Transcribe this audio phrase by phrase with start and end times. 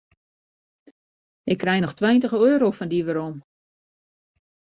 [1.43, 3.35] Ik krij noch tweintich euro fan dy werom.